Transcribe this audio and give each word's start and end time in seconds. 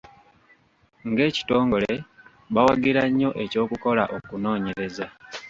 Ng’ekitongole, 1.09 1.93
bawagira 2.53 3.01
nnyo 3.09 3.29
eky’okukola 3.43 4.03
okunoonyereza. 4.17 5.05